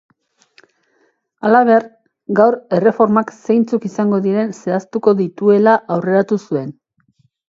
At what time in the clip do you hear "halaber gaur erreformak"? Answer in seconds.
1.49-3.33